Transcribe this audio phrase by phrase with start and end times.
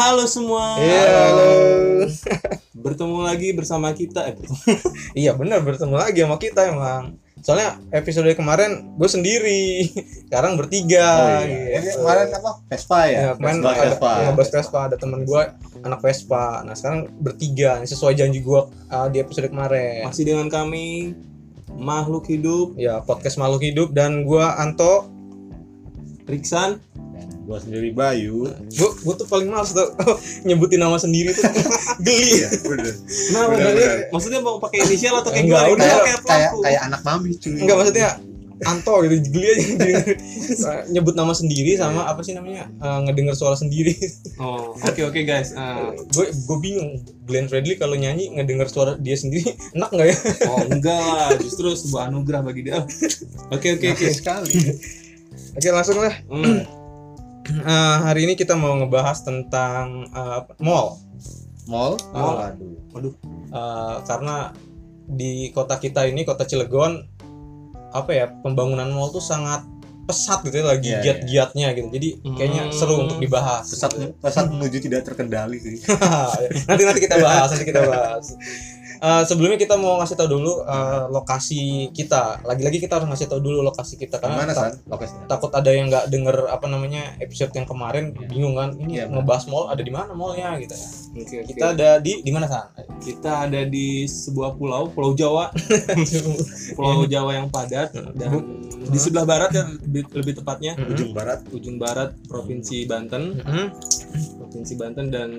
[0.00, 0.80] Halo semua.
[0.80, 1.50] Iya, halo.
[2.72, 4.32] Bertemu lagi bersama kita.
[4.32, 4.64] Eh, bertemu.
[5.20, 7.20] Iya benar bertemu lagi sama kita emang.
[7.44, 9.92] Soalnya episode kemarin gue sendiri,
[10.32, 11.04] sekarang bertiga.
[11.04, 11.84] Oh, iya.
[11.84, 12.00] Ini gitu.
[12.00, 12.50] kemarin apa?
[12.72, 13.18] Vespa ya?
[13.20, 14.08] Ya, kemarin Vespa, ada, Vespa.
[14.08, 15.42] ya, ngebahas Vespa, ada teman gue
[15.84, 16.44] anak Vespa.
[16.64, 20.08] Nah sekarang bertiga, sesuai janji gue uh, di episode kemarin.
[20.08, 21.12] Masih dengan kami
[21.76, 25.12] makhluk hidup Ya podcast makhluk hidup dan gue Anto.
[26.24, 26.80] Riksan.
[27.50, 28.46] Gua sendiri Bayu.
[28.70, 29.90] Gue gue tuh paling males tuh
[30.46, 31.42] nyebutin nama sendiri tuh
[32.06, 32.30] geli.
[32.38, 32.94] Iya, bener.
[33.34, 33.98] Nah, Bener, maksudnya, bener.
[34.08, 35.74] maksudnya mau pakai inisial atau kayak Enggak, gimana?
[35.74, 35.98] udah.
[35.98, 37.58] Kayak Kayak kayak anak mami cuy.
[37.58, 38.08] Enggak maksudnya
[38.60, 39.64] Anto gitu geli aja
[40.92, 43.96] nyebut nama sendiri sama apa sih namanya uh, ngedenger suara sendiri
[44.36, 45.56] Oh, oke oke guys.
[45.56, 50.16] Ah, gue gue bingung Glenn Fredly kalau nyanyi ngedenger suara dia sendiri enak nggak ya
[50.44, 52.84] oh enggak lah, justru sebuah anugerah bagi dia.
[53.48, 53.96] Oke oke oke.
[53.96, 54.52] Oke sekali.
[55.50, 56.60] oke langsung lah Hmm,
[57.42, 57.64] Eh,
[58.00, 61.00] hari ini kita mau ngebahas tentang eh, mall
[61.66, 61.94] Mall.
[62.10, 62.34] Mall.
[62.34, 62.74] Oh, aduh.
[62.90, 63.14] Waduh.
[63.48, 64.50] Eh, karena
[65.06, 67.02] di kota kita ini kota Cilegon
[67.90, 69.66] apa ya pembangunan mall tuh sangat
[70.06, 72.74] pesat gitu ya lagi Iya, giat-giatnya gitu jadi kayaknya Hmm.
[72.74, 75.78] seru untuk dibahas Pesat pesat menuju tidak terkendali sih.
[76.66, 78.34] nanti nanti kita bahas nanti kita bahas
[79.00, 81.60] Eh, sebelumnya kita mau ngasih tahu dulu eh, lokasi
[81.90, 85.24] kita lagi-lagi kita harus ngasih tahu dulu lokasi kita karena Mana ta- san lokasinya?
[85.26, 88.28] takut ada yang nggak denger apa namanya episode yang kemarin Iya.
[88.28, 91.48] bingung kan ini Iya, ngebahas mall ada di mana mallnya gitu ya Oke oke.
[91.48, 92.68] kita ada di di mana san
[93.00, 95.48] kita ada di sebuah pulau, Pulau Jawa.
[96.76, 98.30] Pulau Jawa yang padat dan
[98.82, 100.90] di sebelah barat ya lebih, lebih tepatnya Mhm.
[100.90, 101.38] Ujung barat.
[101.48, 103.64] ujung barat provinsi Banten, Mhm.
[104.36, 105.30] Provinsi Banten dan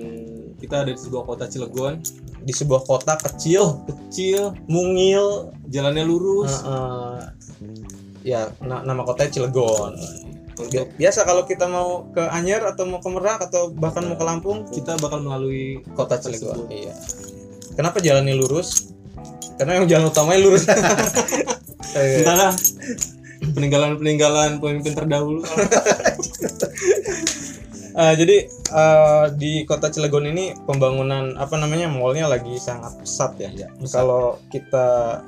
[0.56, 2.00] kita ada di sebuah kota Cilegon,
[2.40, 6.52] di sebuah kota kecil kecil, mungil jalannya lurus.
[6.58, 7.18] eh, eh,
[8.22, 9.94] ya na- nama kotanya Cilegon.
[10.94, 14.68] Biasa kalau kita mau ke Anyer atau mau ke Merak atau bahkan mau ke Lampung
[14.68, 16.20] kita bakal melalui kota.
[16.20, 16.68] Cilegon.
[16.68, 16.94] Iya.
[17.72, 18.92] Kenapa jalannya lurus?
[19.56, 20.64] Karena yang jalan utamanya lurus.
[20.68, 22.52] Eh, Entahlah.
[23.42, 25.42] Peninggalan-peninggalan pemimpin terdahulu.
[27.94, 33.50] eh, jadi eh, di kota Cilegon ini pembangunan apa namanya mallnya lagi sangat pesat ya
[33.50, 33.68] Iya.
[33.86, 35.20] kalau kita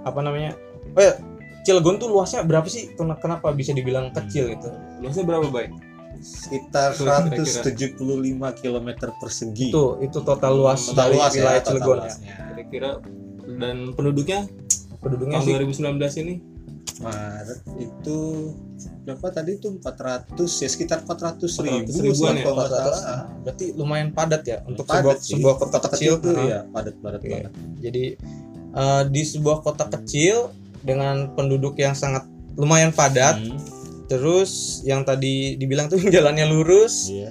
[0.00, 0.54] apa namanya
[0.90, 1.14] oh ya
[1.62, 5.70] Cilegon tuh luasnya berapa sih Ken- kenapa bisa dibilang kecil gitu Luasnya berapa baik?
[6.16, 7.92] Sekitar Tuh, kira-kira.
[7.92, 8.00] 175
[8.56, 9.68] km persegi.
[9.68, 12.14] itu itu total luas Total dari luas ya, wilayah total Cilegon ya.
[12.48, 12.90] Kira-kira
[13.54, 14.38] dan penduduknya
[14.98, 16.34] penduduknya tahun sih 2019 ini
[16.96, 18.18] Maret itu
[19.02, 22.42] berapa tadi itu 400 ya sekitar 400 ribu 400 ribuan ya?
[22.42, 22.78] kalau nggak 400.
[22.94, 23.22] salah.
[23.40, 25.32] berarti lumayan padat ya untuk Padat sebuah sih.
[25.34, 27.30] sebuah kota kecil tuh Nah, ya padat padat Iya.
[27.32, 27.52] banget.
[27.80, 28.04] jadi
[28.72, 30.36] eh, di sebuah kota kecil
[30.80, 32.22] dengan penduduk yang sangat
[32.54, 33.58] lumayan padat Hmm,
[34.04, 34.50] terus
[34.82, 37.30] yang tadi dibilang tuh jalannya lurus Iya.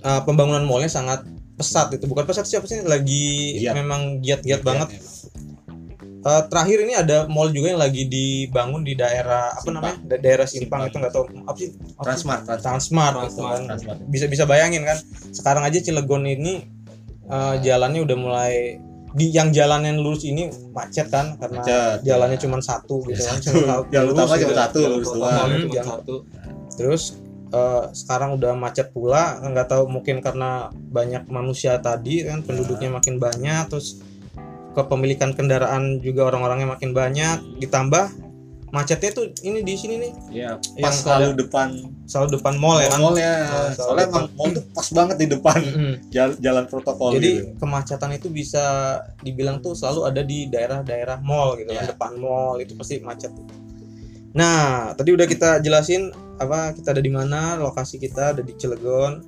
[0.00, 1.24] eh, pembangunan mallnya sangat
[1.54, 3.74] pesat itu bukan pesat siapa sih lagi Giat.
[3.74, 5.00] memang giat-giat banget Iya,
[6.24, 9.74] Eh, terakhir ini ada mall juga yang lagi dibangun di daerah apa Simpang.
[9.76, 10.82] namanya Da- daerah Simpang, Simpang.
[10.88, 11.68] itu nggak tahu apa sih?
[11.94, 12.62] Transmart, Transmart.
[12.64, 13.64] Transmart, gitu Transmart, kan.
[13.68, 13.98] Transmart.
[14.08, 14.96] bisa bisa bayangin kan
[15.30, 16.64] sekarang aja Cilegon ini
[17.26, 18.54] eh, jalannya udah mulai
[19.12, 22.42] di yang jalan yang lurus ini macet kan karena Macet, jalannya ya.
[22.42, 23.46] cuma satu gitu kan Satu.
[23.54, 24.42] cuma Yang lurus utama gitu.
[24.42, 25.48] cuma satu Jalan lurus doang.
[25.60, 26.14] cuma satu.
[26.74, 27.02] terus
[27.50, 33.16] eh, sekarang udah macet pula nggak tahu mungkin karena banyak manusia tadi kan penduduknya makin
[33.16, 34.00] banyak terus
[34.74, 38.10] kepemilikan kendaraan juga orang-orangnya makin banyak ditambah
[38.68, 41.68] macetnya tuh ini di sini nih Iya, Yang pas selalu depan
[42.04, 42.98] selalu depan mall ya kan.
[42.98, 44.10] Oh, selalu Soalnya depan.
[44.10, 45.92] emang mall tuh pas banget di depan Mm-mm.
[46.10, 47.46] jalan, jalan protokol Jadi gitu.
[47.56, 48.64] kemacetan itu bisa
[49.22, 51.90] dibilang tuh selalu ada di daerah-daerah mall gitu kan Iya.
[51.94, 53.30] depan mall itu pasti macet.
[54.34, 59.22] Nah, tadi udah kita jelasin apa kita ada di mana, lokasi kita ada di Cilegon.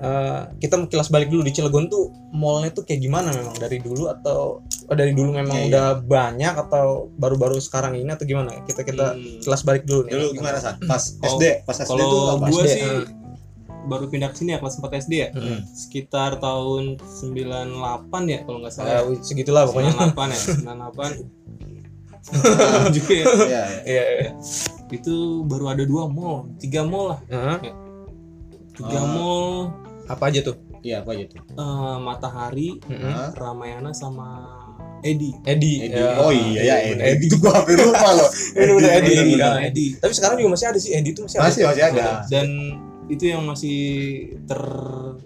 [0.00, 3.76] Eh, kita mau kilas balik dulu di Cilegon tuh mallnya tuh kayak gimana memang dari
[3.78, 8.64] dulu atau oh, dari dulu memang Iya, udah banyak atau baru-baru sekarang ini atau gimana?
[8.64, 9.44] Kita kita Hmm.
[9.44, 10.16] kilas balik dulu nih.
[10.16, 10.80] Dulu gimana San?
[10.82, 13.04] Pas Oh, SD, pas SD tuh Kalau gue sih eh.
[13.82, 15.28] baru pindah ke sini ya kelas 4 SD ya.
[15.32, 15.68] Mm-mm.
[15.68, 17.76] Sekitar tahun 98
[18.26, 19.04] ya kalau nggak salah.
[19.04, 19.92] Eh, segitulah pokoknya.
[20.00, 21.12] 98 ya, 98.
[22.90, 23.24] juga ya.
[23.24, 23.62] Iya, iya.
[23.84, 24.30] Iya, iya.
[24.88, 25.14] Itu
[25.44, 27.20] baru ada dua mall, tiga mall lah.
[27.26, 27.56] Heeh.
[28.72, 29.04] Tiga Ah.
[29.06, 29.76] mall
[30.10, 30.56] Apa aja tuh?
[30.80, 31.38] Iya, apa aja tuh?
[31.46, 32.68] eh, Matahari.
[32.82, 33.30] Hah?
[33.32, 34.42] Ramayana sama
[35.00, 35.30] Edi.
[35.46, 35.80] Edi.
[35.80, 35.96] Edi.
[35.96, 36.18] Ya.
[36.18, 37.24] Oh iya ya Bener, Edi.
[37.24, 38.28] Itu gua hampir lupa loh.
[38.58, 39.12] Bener, Edi.
[39.32, 39.48] Iya.
[39.54, 39.70] bener.
[39.70, 39.86] Edi.
[39.96, 41.46] Tapi sekarang juga masih ada sih Edi itu masih ada.
[41.46, 42.06] Masih masih ada.
[42.26, 42.46] Dan
[43.06, 43.78] itu yang masih
[44.44, 45.22] teringat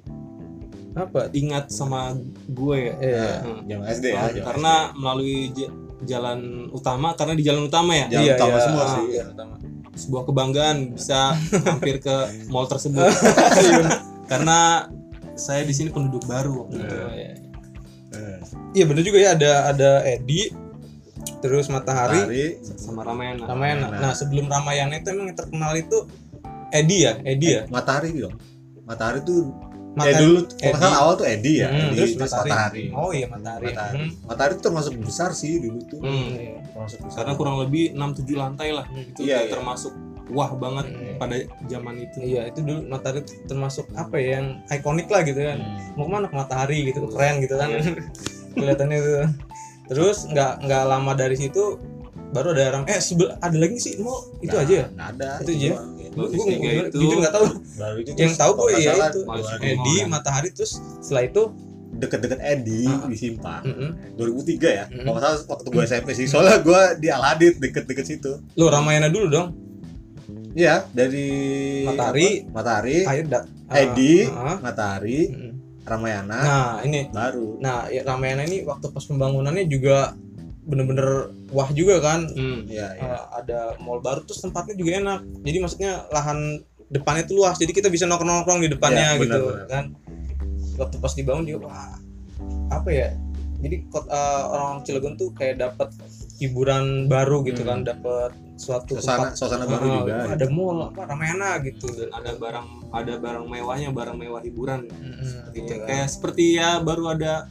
[1.66, 1.72] Apa?
[1.72, 2.14] sama
[2.46, 2.94] gue ya.
[3.00, 3.26] Iya.
[3.40, 3.60] Hmm.
[3.64, 4.14] Zaman SD ya.
[4.14, 5.72] Nah, zaman karena melalui j-
[6.04, 6.40] jalan
[6.70, 8.12] utama karena di jalan utama ya SD.
[8.12, 8.62] Jalan Iya, utama iya.
[8.62, 9.04] semua Ah, sih.
[9.10, 9.54] Iya, pertama.
[9.94, 11.20] sebuah kebanggaan bisa
[11.66, 12.16] mampir ke
[12.46, 12.98] mall tersebut
[14.34, 14.58] karena
[15.34, 17.10] saya di sini penduduk baru waktu itu Iya.
[17.12, 17.32] ya.
[18.12, 18.38] Eh,
[18.72, 20.50] Iya bener juga ya ada ada Edi
[21.40, 22.46] terus Matahari, Matahari,
[22.76, 23.86] sama Ramayana Ramayana.
[23.86, 24.00] Ramayana.
[24.00, 25.98] Nah sebelum Ramayana itu emang yang terkenal itu
[26.70, 27.62] Edi ya, Edi ya.
[27.68, 28.34] Matahari dong.
[28.82, 29.54] Matahari tuh
[29.86, 30.20] eh Matahari.
[30.20, 32.50] dulu kalau salah awal tuh Edi ya, Hmm, Edi terus terus Matahari.
[32.50, 32.84] Matahari.
[32.92, 33.66] Oh iya Matahari.
[33.68, 33.96] Matahari.
[33.96, 34.10] Hmm.
[34.24, 36.00] Matahari itu termasuk besar sih dulu tuh.
[36.00, 36.28] Hmm.
[36.34, 36.54] Iya.
[36.66, 37.16] Termasuk besar.
[37.20, 39.06] karena kurang lebih 6-7 lantai lah Hmm.
[39.06, 39.50] itu Iya, iya.
[39.50, 39.92] termasuk
[40.26, 41.16] wah banget Hmm.
[41.16, 45.36] pada zaman itu Iya itu dulu Matahari itu termasuk apa ya yang ikonik lah gitu
[45.38, 45.58] kan.
[45.58, 45.94] Hmm.
[45.94, 47.68] Mau ke mana ke Matahari gitu keren gitu kan.
[47.70, 47.80] Iya.
[48.54, 49.12] Kelihatannya itu.
[49.86, 51.76] Terus nggak nggak lama dari situ
[52.30, 54.86] baru ada orang eh sebel, ada lagi sih mau itu Nah, aja ya.
[54.88, 55.30] Nggak ada.
[55.38, 55.68] Itu aja?
[55.70, 56.08] doang, ya.
[56.08, 56.96] Gue Bagus tiga itu.
[56.96, 57.46] jujur nggak tahu.
[57.74, 59.20] Baru itu Yang tahu gue salah itu.
[59.60, 61.42] Edi Matahari terus setelah itu
[61.94, 63.06] deket-deket Edi Ah.
[63.06, 63.62] di Simpang.
[63.62, 63.90] mm-mm.
[64.16, 64.84] 2003 ya.
[64.88, 65.04] Hmm.
[65.04, 66.26] Kalau salah waktu gue SMP sih.
[66.26, 68.32] Soalnya gue di Aladit deket-deket situ.
[68.52, 69.48] lu Ramayana dulu dong.
[70.54, 71.28] Iya, dari
[71.84, 72.28] Matahari.
[72.40, 72.50] apa?
[72.52, 74.56] Matahari, Air da- Edi, ah, ah.
[74.60, 75.52] Matahari, Mm-mm.
[75.82, 77.58] Ramayana, Nah ini baru.
[77.58, 80.14] Nah, ya, Ramayana ini waktu pas pembangunannya juga
[80.64, 82.24] bener-bener wah juga kan.
[82.24, 82.64] Hmm.
[82.64, 83.04] Iya, iya.
[83.04, 85.20] Eh, ada mall baru terus tempatnya juga enak.
[85.42, 87.58] Jadi maksudnya lahan depannya tuh luas.
[87.58, 89.66] Jadi kita bisa nongkrong-nongkrong di depannya Iya, gitu benar-benar.
[89.66, 89.84] kan.
[90.76, 91.98] Waktu pas dibangun juga wah
[92.70, 93.10] apa ya?
[93.58, 95.92] Jadi kot- eh, orang Cilegon tuh kayak dapat
[96.44, 97.68] hiburan baru gitu Hmm.
[97.74, 100.14] kan, dapat suatu Suasana tempat suasana baru Ah, juga.
[100.30, 101.86] ada mall apa Ramayana gitu.
[101.90, 105.34] dan ada barang ada barang mewahnya barang mewah hiburan Gitu.
[105.56, 105.86] gitu kan.
[105.86, 107.50] kayak seperti ya baru ada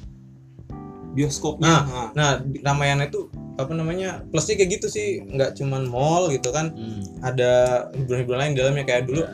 [1.11, 6.25] bioskopnya nah, Nah, di Ramayana itu apa namanya plusnya kayak gitu sih nggak cuman mall
[6.27, 7.05] gitu kan Hmm.
[7.21, 7.51] ada
[7.93, 9.29] hiburan-hiburan lain di dalamnya kayak dulu Iya.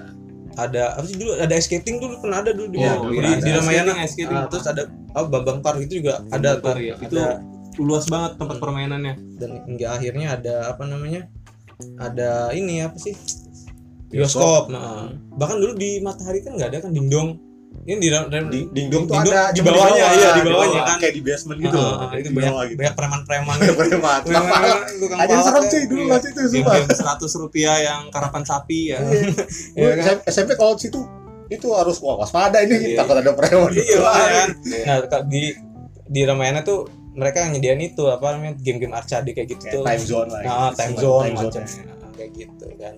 [0.59, 3.51] ada apa sih dulu ada ice skating dulu pernah ada dulu di, Iya, di, di,
[3.53, 4.35] Ramayana Ice skating, skating.
[4.35, 4.83] Ah, terus ada
[5.13, 7.39] oh Bambang Park itu juga ada Bentar tuh ya itu ada
[7.79, 11.25] luas banget tempat permainannya dan hingga akhirnya ada apa namanya
[11.97, 13.15] ada ini apa sih
[14.09, 14.11] Bioskop.
[14.11, 17.39] bioskop nah bahkan dulu di Matahari kan nggak ada kan dingdong
[17.85, 20.97] ini di, Di dingdong tuh Dingdong ada di cuma bawahnya, bawah, iya, di bawahnya kan.
[20.99, 21.95] kayak di basement gitu Ah, loh.
[22.01, 22.77] ah, itu Di banyak gitu.
[22.77, 24.19] banyak preman-preman Preman.
[24.99, 25.85] Tukang Ada yang serem palak cuy ya.
[25.85, 26.09] dulu Iya.
[26.09, 26.73] lah situ sumpah.
[26.91, 29.21] seratus rupiah yang karapan sapi ya Iya.
[29.79, 30.17] Iya Gua kan?
[30.27, 30.99] SMP kalau di situ
[31.47, 32.97] itu harus wah waspada ini Iya.
[32.97, 33.71] takut ada preman.
[33.71, 34.83] iya kan Iya.
[34.83, 35.41] nah di
[36.05, 36.89] di Ramayana tuh
[37.19, 40.41] mereka nyediain itu apa namanya game-game arcade kayak gitu Kayak tuh time zone lah.
[40.41, 40.77] nah gitu.
[40.79, 41.51] time zone time zone.
[41.51, 41.83] macamnya
[42.15, 42.95] kayak gitu kan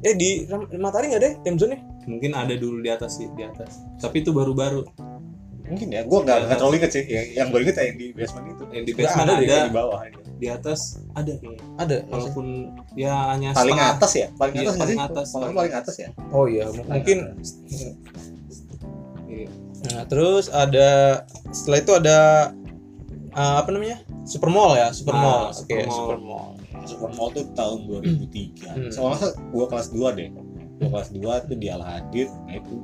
[0.00, 0.28] eh di
[0.74, 3.84] Matahari nggak ada ya time zone nya mungkin ada dulu di atas sih di atas
[3.96, 4.82] tapi itu baru-baru
[5.64, 7.04] Mungkin ya, gua nggak nggak terlalu inget sih.
[7.08, 8.64] Yang, yang gue inget yang di basement itu.
[8.68, 10.18] yang di basement ada ada, deh, Di bawah aja.
[10.36, 10.80] di atas
[11.16, 11.32] ada
[11.80, 12.46] ada walaupun
[12.92, 14.26] ya hanya Paling setengah atas ya?
[14.36, 15.08] Paling Iya, atas nggak paling sih?
[15.08, 15.26] atas.
[15.32, 16.08] Paling paling atas ya?
[16.30, 17.18] oh iya mungkin
[19.24, 19.48] Iya.
[19.88, 20.88] nah terus ada
[21.48, 22.18] setelah itu ada
[23.34, 25.92] uh, apa namanya super mall ya super Ah, mall oke Super Mall.
[25.92, 26.48] super mall
[26.84, 28.68] Super Mall tuh tahun 2003.
[28.68, 28.92] Hmm.
[28.92, 30.28] Soalnya gua kelas 2 deh.
[30.76, 32.76] Gua kelas 2 tuh di Al Hadid, nah itu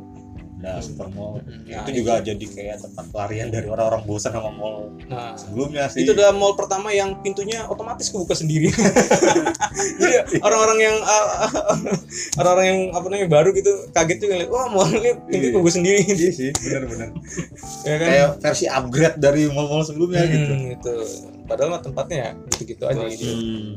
[0.61, 1.41] ada Super Mall.
[1.41, 1.65] Hmm.
[1.65, 6.03] itu Nah, juga jadi kayak tempat pelarian dari orang-orang bosan sama mall nah sebelumnya sih.
[6.03, 8.69] itu adalah mall pertama yang pintunya otomatis kebuka sendiri
[10.00, 11.49] jadi orang-orang yang uh,
[12.37, 15.52] orang-orang yang apa namanya baru gitu kaget juga lihat wah mall ini pintu Iya.
[15.55, 17.09] kebuka sendiri Iya sih, benar-benar.
[17.88, 20.52] ya kan Kayak versi upgrade dari mall-mall sebelumnya Hmm, gitu.
[20.71, 20.95] gitu.
[21.47, 23.25] Padahal mah tempatnya ya gitu-gitu aja Gitu.
[23.26, 23.71] Hmm.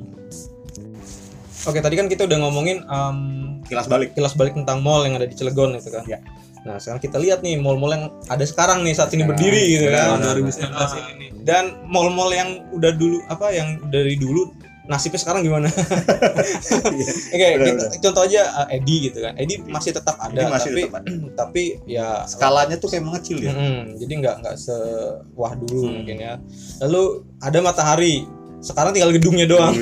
[1.63, 3.17] Oke, tadi kan kita udah ngomongin em,
[3.63, 4.11] Kilas balik.
[4.11, 6.03] kilas balik tentang mall yang ada di Cilegon gitu kan.
[6.03, 6.19] Ya.
[6.63, 9.29] Nah, sekarang kita lihat nih mall-mall yang ada sekarang nih saat ini Sekarang.
[9.29, 10.05] berdiri gitu kan.
[10.13, 14.47] Benar, tahun 2019 ini nih Dan mall-mall yang udah dulu apa yang dari dulu
[14.83, 15.67] nasibnya sekarang gimana?
[17.33, 19.35] Oke, kita- contoh aja uh, Edi gitu kan.
[19.35, 21.09] Edi masih tetap ada, masih tapi tetap ada.
[21.33, 23.51] tapi ya Skalanya tuh kayak mengecil ya.
[23.51, 25.93] Mm-mm, jadi nggak nggak sewah dulu Hmm.
[25.97, 26.33] mungkin ya.
[26.79, 27.03] Lalu
[27.39, 28.23] ada matahari.
[28.63, 29.75] Sekarang tinggal gedungnya doang.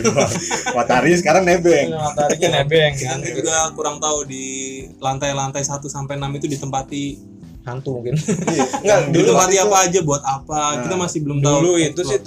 [0.73, 1.93] Matahari sekarang nebeng.
[1.93, 3.21] Mataharinya nebeng kan.
[3.21, 4.45] juga kurang tahu di
[4.97, 7.30] lantai-lantai 1 sampai 6 itu ditempati
[7.62, 8.18] Hantu mungkin.
[8.18, 8.63] Iya.
[8.75, 12.01] Enggak, Yang dulu itu- apa aja buat apa Nah, kita masih belum tahu Dulu itu
[12.01, 12.18] sih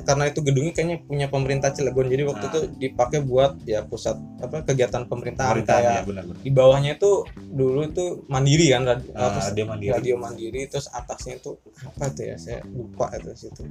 [0.00, 2.06] karena itu gedungnya kayaknya punya pemerintah Cilegon.
[2.06, 2.50] Jadi waktu Nah.
[2.50, 6.36] itu dipakai buat ya pusat apa kegiatan pemerintahan ya kayak benar-benar.
[6.38, 9.90] di bawahnya itu dulu itu mandiri kan radio, Nah, apa, dia mandiri.
[9.92, 13.62] radio mandiri terus atasnya itu apa tuh ya saya lupa itu situ.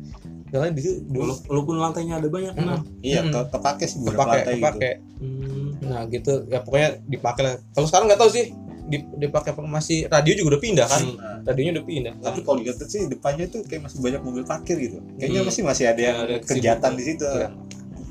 [0.48, 2.64] Soalnya di situ dulu Wala- walaupun lantainya ada banyak Mm.
[2.64, 3.34] nah Iya, Hmm.
[3.48, 4.92] kepake sih beberapa kepake lantai kepake.
[5.18, 7.56] Hmm, Nah gitu ya pokoknya dipakai lah.
[7.72, 8.46] Kalau sekarang nggak tahu sih
[8.90, 11.02] dipakai apa masih radio juga udah pindah kan?
[11.04, 11.16] Hmm.
[11.16, 12.14] Nah, Radionya udah pindah.
[12.18, 14.98] tapi kalau dilihat sih depannya tuh kayak masih banyak mobil parkir gitu.
[15.16, 15.48] Kayaknya Hmm.
[15.48, 17.28] masih masih ada yang Ada kegiatan di situ.
[17.28, 17.50] Iya.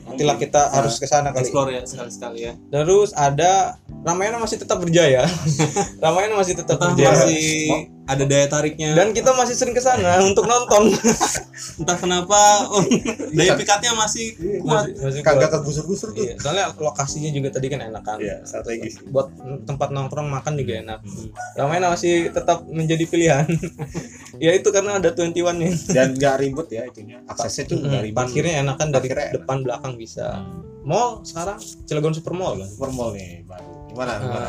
[0.06, 1.42] Nantilah kita harus ke sana kali.
[1.42, 5.26] explore ya sekali-sekali ya Terus ada Ramayana masih tetap berjaya.
[6.04, 7.10] Ramayana masih tetap tetap berjaya.
[7.10, 10.94] masih ada daya tariknya Dan kita masih sering ke sana untuk nonton.
[11.76, 12.82] entah kenapa oh,
[13.30, 18.02] daya pikatnya masih kuat Masih kagak kegusur-gusur tuh Iya, soalnya lokasinya juga tadi kan enak
[18.02, 18.18] kan.
[18.18, 19.34] iya strategis Buat
[19.64, 20.98] tempat nongkrong makan juga enak.
[21.54, 23.46] Ramayana masih tetap menjadi pilihan.
[24.38, 25.70] ya itu karena ada 21 nya.
[25.88, 29.36] dan nggak ribet ya itunya aksesnya tuh nggak ribet Parkirnya enak kan dari Parkirnya enak.
[29.36, 30.26] depan belakang bisa.
[30.82, 32.68] Mall sekarang Cilegon Super Mall kan.
[32.68, 34.48] super mall nih baru gimana gimana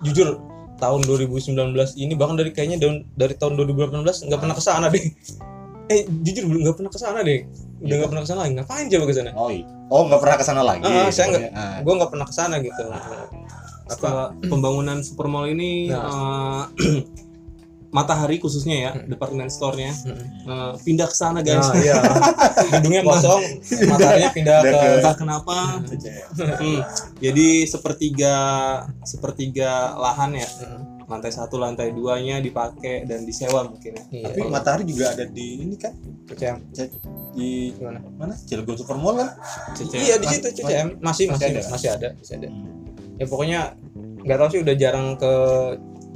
[0.00, 0.38] Jujur
[0.84, 1.56] tahun 2019
[1.96, 5.00] ini bahkan dari kayaknya dari, dari tahun 2018 nggak pernah ke sana deh.
[5.84, 7.44] Eh jujur belum nggak pernah ke sana deh.
[7.44, 7.94] Udah Iya.
[7.98, 8.52] nggak pernah ke sana lagi.
[8.54, 9.30] Ngapain coba ke sana?
[9.34, 9.64] oh iya.
[9.86, 11.76] oh nggak pernah ke sana lagi Ah, saya nggak- Ah.
[11.80, 12.82] Gua nggak pernah ke sana gitu.
[12.84, 13.16] Apa?
[13.84, 16.64] setelah pembangunan supermall ini Nah.
[16.72, 17.04] eh,
[17.94, 19.06] matahari khususnya ya Hmm.
[19.06, 20.26] department store-nya Mm.
[20.44, 21.94] eh, pindah ke sana guys Nah, iya.
[22.74, 23.42] Gedungnya kosong,
[23.90, 25.56] matanya pindah ke ke- entah kenapa
[26.34, 26.80] Hmm,
[27.16, 28.34] jadi sepertiga
[29.00, 30.82] sepertiga lahan ya Mm.
[31.04, 34.24] lantai satu lantai duanya dipakai dan disewa mungkin ya Iya.
[34.26, 35.92] tapi matahari juga ada di ini kan
[36.26, 36.56] CCM.
[37.30, 37.98] di Gimana?
[38.16, 39.30] mana Cilegon Super Mall kan
[39.72, 40.00] Cece.
[40.00, 41.60] Iya di situ CCM masih Masih masih ada?
[41.68, 42.48] masih ada masih ada.
[43.14, 43.60] Ya pokoknya
[44.16, 45.32] nggak tahu sih udah jarang ke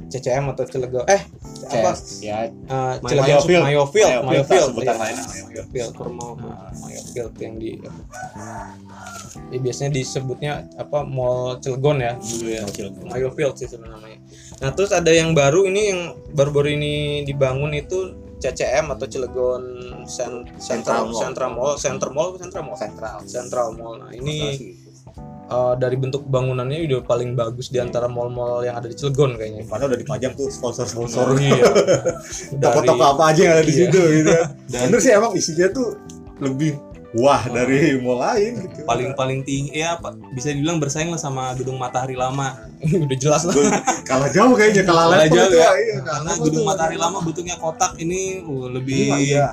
[0.09, 1.05] CCM atau Cilegon.
[1.05, 1.21] Eh
[1.69, 1.91] apa?
[2.19, 3.63] ya Uh, Mayo- Cilegon Mayofield.
[3.63, 5.01] Mayofield, Mayofield, sebutan iya.
[5.01, 5.91] lainnya Mayofield.
[5.93, 7.71] Nah, Mayofield yang di
[9.49, 12.61] ya, biasanya disebutnya apa Mall Cilegon ya ya.
[12.69, 13.05] Cilegon.
[13.05, 14.19] Mayofield sih sebenarnya namanya.
[14.59, 16.01] Nah terus ada yang baru ini yang
[16.33, 19.63] baru-baru ini dibangun itu CCM atau Cilegon
[20.07, 21.75] Cen- Central Central Mall.
[21.77, 23.93] Central Mall, Central Mall, Central Central Mall.
[23.99, 24.39] Nah ini.
[25.49, 29.65] Uh, dari bentuk bangunannya udah paling bagus di antara mall-mall yang ada di Cilegon kayaknya.
[29.65, 31.65] mana udah dipajang tuh sponsor-sponsor Iya.
[32.61, 33.81] toko-toko apa aja yang ada di Iya.
[33.85, 34.31] situ gitu
[34.67, 35.87] Dan- bener sih emang isinya tuh
[36.39, 36.77] lebih
[37.11, 41.51] wah dari mall lain gitu paling paling tinggi ya Pak, bisa dibilang bersaing lah sama
[41.53, 42.53] gedung matahari lama
[43.05, 43.57] udah jelas lah.
[44.05, 45.69] kalah jauh kayaknya kalah Kalah jauh ya.
[45.75, 49.47] iya, karena gedung matahari lama bentuknya kotak ini uh, lebih Iya, iya.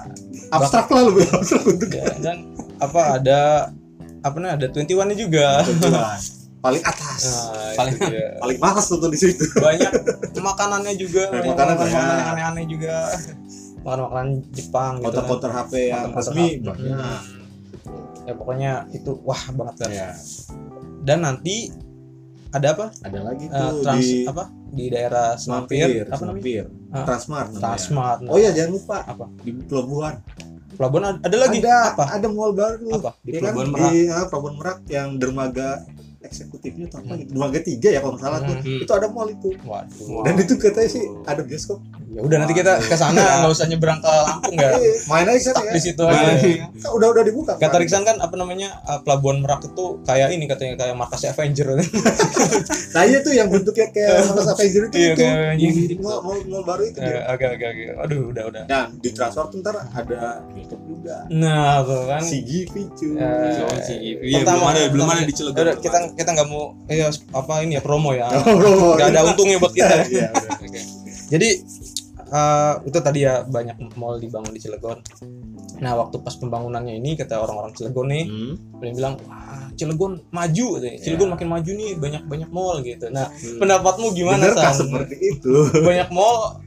[0.49, 2.37] abstrak lah lebih abstrak bentuknya Ya, dan
[2.77, 3.41] apa ada
[4.27, 5.47] apa namanya ada 21 nya juga.
[5.63, 6.19] Kebetulan.
[6.57, 7.21] paling atas.
[7.23, 8.27] Nah, Paling- itu dia.
[8.37, 9.45] paling mahal tuh di situ.
[9.57, 9.93] Banyak
[10.37, 11.31] makanannya juga.
[11.31, 12.97] Banyak makanan makanan yang aneh-aneh juga.
[13.81, 15.15] Makan makanan Jepang gitu kan.
[15.15, 16.75] counter-counter HP yang resmi banyak.
[16.91, 17.19] Hmm.
[18.27, 20.09] ya pokoknya itu wah banget kan ya.
[21.01, 21.71] Dan nanti
[22.51, 22.87] ada apa?
[22.99, 24.45] Ada lagi Eh, tuh trans di apa?
[24.67, 26.43] Di daerah Semampir Semampir apa namanya?
[26.43, 27.05] Semampir Ah.
[27.05, 27.63] Transmart namanya.
[27.63, 28.19] Transmart.
[28.27, 28.99] Oh iya jangan lupa.
[29.07, 29.27] Apa?
[29.39, 30.15] di Pelabuhan
[30.77, 31.59] pelabuhan ada, lagi?
[31.65, 32.05] Ada apa?
[32.13, 32.89] ada mall baru.
[33.01, 33.11] Apa?
[33.25, 33.43] Di Iya kan?
[33.43, 33.91] Pelabuhan Merak.
[33.91, 35.69] di ah, Pelabuhan Merak yang dermaga
[36.23, 37.13] eksekutifnya atau apa?
[37.15, 37.21] Hmm.
[37.23, 38.57] gitu dermaga tiga ya kalau nggak salah tuh.
[38.61, 38.83] Hmm.
[38.85, 39.51] itu ada mall itu.
[39.65, 40.23] Waduh.
[40.23, 41.79] Dan itu katanya sih ada bioskop
[42.17, 45.37] ya udah nanti kita ke sana nggak usah nyebrang ke Lampung ya Eh, main aja
[45.47, 46.49] stuck kan di ya situ Nah, aja.
[46.75, 47.81] Kan udah udah dibuka Kata kemarin.
[47.83, 51.77] Riksan kan apa namanya uh, Pelabuhan Merak itu kayak ini katanya kayak markas Avenger
[52.95, 55.75] nah iya tuh yang bentuknya kayak Mas Avenger itu Iya, itu kayak anjing.
[56.01, 57.21] mall, mall, mall baru itu Eh, dia.
[57.29, 57.85] Oke oke oke.
[58.01, 58.63] Aduh udah udah.
[58.65, 62.21] dan di transfer tuh ntar ada bioskop juga Nah tuh kan.
[62.21, 62.83] Eh, si Givi.
[62.97, 63.29] Iya,
[64.17, 65.77] belum Pertama- ada belum ada di Cilegon.
[65.77, 68.27] Kita kita nggak mau eh, apa ini ya promo ya.
[68.47, 70.07] Oh, Gak ada untungnya buat kita.
[70.07, 70.57] Iya, udah.
[70.59, 70.81] Oke.
[71.27, 71.49] Jadi
[72.27, 74.99] eh, itu tadi ya banyak mall dibangun di Cilegon.
[75.77, 78.55] Nah waktu pas pembangunannya ini kata orang-orang Cilegon nih, Hmm.
[78.79, 80.99] dia bilang wah Cilegon maju, katanya.
[80.99, 81.33] Cilegon Ya.
[81.33, 83.07] makin maju nih banyak banyak mall gitu.
[83.09, 83.59] Nah Hmm.
[83.59, 84.79] pendapatmu gimana Benarkah San?
[84.83, 85.55] seperti itu?
[85.81, 86.61] Banyak mall,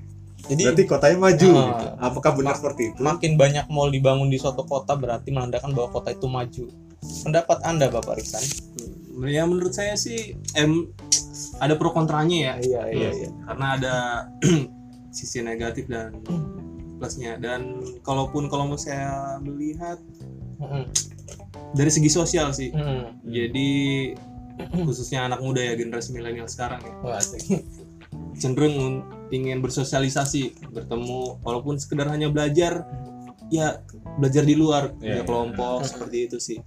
[0.45, 1.49] jadi Berarti kotanya maju.
[1.49, 1.65] Ah.
[1.65, 1.85] gitu.
[1.99, 2.99] Apakah benar seperti itu?
[2.99, 6.65] makin banyak mall dibangun di suatu kota berarti menandakan bahwa kota itu maju.
[6.99, 8.43] Pendapat anda Bapak Riksan?
[9.21, 10.87] Ya menurut saya sih em
[11.57, 12.53] ada pro kontranya ya.
[12.57, 13.09] Iya iya,
[13.41, 13.95] Karena ada
[15.09, 16.21] sisi negatif dan
[16.95, 17.61] plusnya dan
[17.99, 19.97] kalaupun kalau mau saya melihat
[21.71, 22.69] dari segi sosial sih.
[22.69, 23.15] Hmm.
[23.23, 23.69] Jadi
[24.83, 27.63] khususnya anak muda ya generasi milenial sekarang ya Wah, asik.
[28.35, 28.99] cenderung
[29.29, 32.83] ingin bersosialisasi, bertemu walaupun sekedar hanya belajar
[33.47, 33.79] ya
[34.15, 35.23] belajar di luar Iya, ya, iya.
[35.23, 35.87] kelompok Hmm.
[35.87, 36.57] seperti itu sih.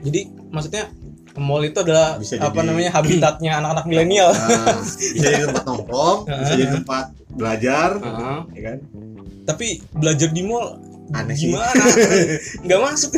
[0.00, 0.20] Jadi
[0.50, 0.90] maksudnya
[1.38, 4.30] mall itu adalah Bisa apa jadi- namanya habitatnya anak-anak milenial.
[4.34, 8.38] Nah, bisa jadi tempat nongkrong, bisa jadi tempat belajar, Heeh.
[8.54, 8.78] ya kan?
[9.44, 10.78] Tapi belajar di mall
[11.10, 11.50] Aneh sih.
[11.50, 11.74] gimana?
[12.64, 13.10] Nggak masuk.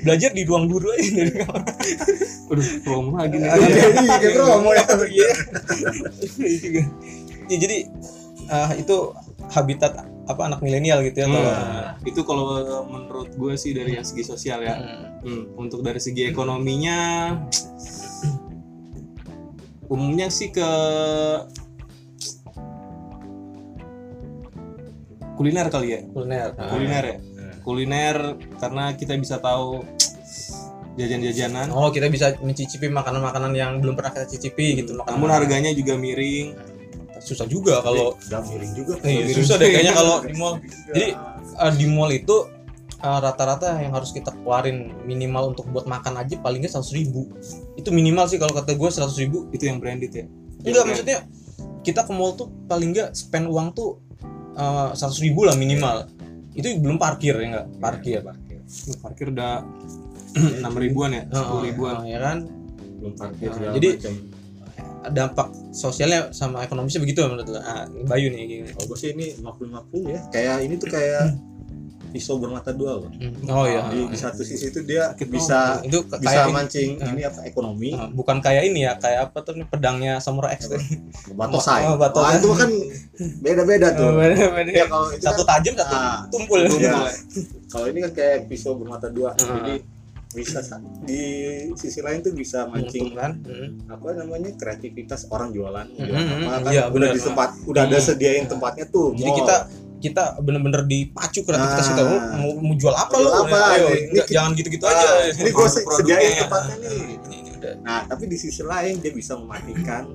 [0.00, 1.62] belajar di ruang guru aja dari kamar.
[2.48, 3.50] Aduh, promo lagi nih.
[3.52, 4.84] Jadi kayak promo ya.
[5.04, 5.28] Iya.
[6.40, 6.82] Iya.
[7.46, 7.76] Ya, jadi
[8.48, 8.96] ah, itu
[9.52, 9.92] habitat
[10.26, 11.26] apa anak milenial gitu ya.
[11.28, 12.46] Hmm, atau- itu kalau
[12.88, 14.74] menurut gue sih dari segi sosial ya.
[14.74, 15.04] Hmm.
[15.22, 17.34] Hmm, untuk dari segi ekonominya
[19.86, 20.66] umumnya sih ke
[25.36, 26.00] kuliner kali ya?
[26.10, 26.50] Kuliner.
[26.56, 27.16] kuliner ya?
[27.20, 27.54] Nah.
[27.62, 28.16] kuliner
[28.58, 29.84] karena kita bisa tahu
[30.96, 31.68] jajan-jajanan.
[31.70, 35.94] Oh kita bisa mencicipi makanan-makanan yang belum pernah kita cicipi gitu makanan namun harganya juga
[35.94, 36.56] miring.
[37.20, 38.94] Susah juga kalau Udah miring juga.
[39.04, 40.60] Iya, susah deh kayaknya kalau di mall.
[40.92, 42.36] Jadi, eh, di mall itu
[42.96, 47.28] eh, rata-rata yang harus kita keluarin minimal untuk buat makan aja paling nggak seratus ribu.
[47.76, 49.52] Itu minimal sih kalau kata gue seratus ribu.
[49.52, 50.24] Itu yang branded ya?
[50.64, 51.18] Enggak maksudnya
[51.84, 54.05] kita ke mall tuh paling nggak spend uang tuh
[54.92, 56.08] seratus ribu lah minimal.
[56.52, 57.66] Itu belum parkir ya nggak?
[57.78, 58.20] Parkir.
[58.20, 58.58] Parkir.
[58.98, 59.60] Parkir udah
[60.60, 61.22] enam ribuan ya?
[61.28, 61.94] Sepuluh ribuan.
[62.04, 62.38] ya kan?
[62.96, 64.14] Belum parkir Nah, jadi- macam.
[65.06, 67.62] dampak sosialnya sama ekonomisnya begitu ya menurut lo?
[67.62, 68.68] Ah, Bayu nih gini.
[68.74, 70.20] kalau gue sih ini 50-50 ya.
[70.34, 71.22] Kayak ini tuh kayak
[72.16, 73.12] pisau bermata dua loh
[73.46, 76.90] oh iya di, di satu sisi itu dia Sakit bisa itu bisa kayak ini, mancing
[76.96, 77.08] Ah.
[77.10, 80.72] ini apa ekonomi ah, bukan kayak ini ya kayak apa tuh pedangnya samurai X
[81.30, 82.24] batosai Oh, batosai.
[82.24, 82.70] Wah, itu kan
[83.38, 84.70] beda-beda tuh Oh, beda-beda.
[84.72, 87.04] ya kalau itu satu kan, tajam satu Ah, tumpul ya.
[87.68, 89.44] kalau ini kan kayak pisau bermata dua Ah.
[89.60, 89.74] jadi
[90.28, 91.22] bisa sa- di
[91.74, 93.88] sisi lain tuh bisa mancing Untung kan Hmm.
[93.88, 97.12] apa namanya kreativitas orang jualan Hmm, jualan hmm, apa kan iya, udah benar.
[97.12, 98.06] di tempat udah ada Hmm.
[98.06, 99.38] sediain tempatnya tuh jadi mall.
[99.38, 99.56] kita
[100.06, 101.90] kita bener-bener dipacu kreativitas Ah.
[101.90, 103.58] kita Oh, mau, mau jual apa Jual lu apa?
[103.72, 106.40] ayo Ini- enggak, jangan gitu-gitu Ah, aja ini gue sediain ya.
[106.42, 107.00] tempatnya nih
[107.78, 110.06] nah tapi di sisi lain dia bisa mematikan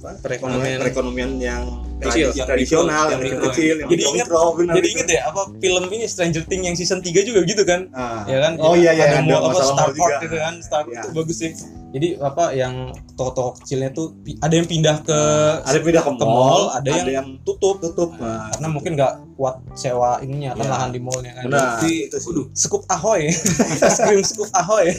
[0.00, 0.16] apa?
[0.18, 1.62] Perekonomian perekonomian yang
[2.00, 2.32] Kecil.
[2.32, 3.74] tradisi- tradisional Yang yang kecil.
[3.76, 4.02] yang yang Jadi
[4.56, 7.92] benar jadi inget ya apa film ini Stranger Things yang season 3 juga gitu kan?
[7.92, 8.24] Ah.
[8.24, 8.52] ya kan?
[8.56, 10.54] Oh iya iya ada ada apa Starport gitu kan?
[10.58, 11.02] Starport Iya.
[11.02, 11.52] itu bagus sih.
[11.90, 12.74] Jadi apa yang
[13.12, 15.18] toko-toko kecilnya tuh ada yang pindah ke
[15.60, 18.14] ada pindah ke ke mall, ada ada, yang yang tutup tutup.
[18.14, 21.50] Nah, Nah, karena mungkin nggak kuat sewa ininya kan lahan di mallnya kan.
[21.50, 22.30] Berarti, itu sih.
[22.30, 23.26] waduh, Scoop Ahoy.
[23.28, 24.94] Es krim Scoop Ahoy.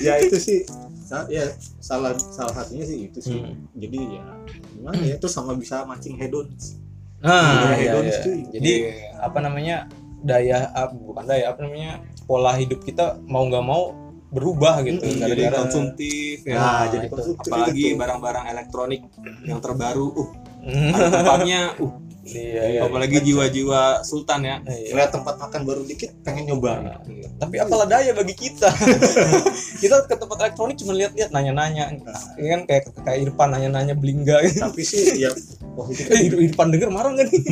[0.00, 0.64] Ya itu sih
[1.28, 1.44] ya
[1.78, 3.70] salah salah satunya sih itu sih Hmm.
[3.72, 4.24] jadi ya
[4.74, 6.50] gimana ya itu sama bisa mancing hedon
[7.16, 8.24] nah hedonis, iya.
[8.24, 8.40] cuy.
[8.52, 8.92] jadi Iya.
[9.22, 9.76] apa namanya
[10.20, 11.92] daya ah, bukan daya apa namanya
[12.24, 13.94] pola hidup kita mau nggak mau
[14.26, 19.00] berubah gitu Mm-mm, jadi gara-gara konsumtif ya nah, Nah, jadi konsumtif apalagi barang-barang elektronik
[19.44, 20.30] yang terbaru uh
[20.66, 21.92] Hmm, tempatnya uh
[22.28, 22.80] iya, iya.
[22.82, 24.56] apalagi jiwa-jiwa sultan ya.
[24.64, 25.06] Iya.
[25.08, 26.98] tempat makan baru dikit pengen nyoba Nah,
[27.38, 28.66] tapi apalah daya bagi kita?
[29.82, 31.92] Kita ke tempat elektronik cuma lihat-lihat nanya-nanya.
[32.36, 35.30] Ini kan kayak kayak Irfan nanya-nanya Blingga tapi sih ya
[35.72, 36.08] positif.
[36.08, 37.42] Eh Irfan denger marah nggak nih?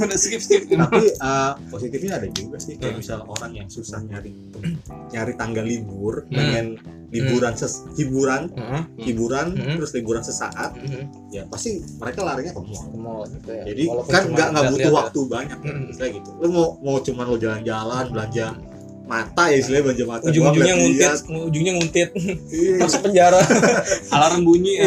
[0.00, 0.62] Udah skip skip.
[0.68, 3.00] Tapi uh, positifnya ada juga sih kayak Hmm.
[3.00, 4.32] misalnya orang yang susah nyari
[5.10, 6.34] nyari tanggal libur Hmm.
[6.34, 6.66] pengen
[7.08, 9.76] liburan ses hiburan Heeh, hiburan Hmm.
[9.76, 10.76] terus liburan sesaat
[11.28, 12.84] ya pasti mereka larinya ke mall.
[12.84, 13.62] Ke mall gitu ya.
[13.64, 14.94] jadi Walaupun kan nggak nggak butuh ya.
[14.94, 15.84] waktu banyak kan Hmm.
[15.86, 18.46] misalnya gitu lu mau mau cuman lo jalan-jalan belanja
[19.02, 22.08] mata ya istilahnya belanja mata ujung-ujungnya nguntit ujungnya nguntit
[22.48, 22.74] Iya.
[22.78, 23.40] masuk penjara
[24.08, 24.86] alarm bunyi ya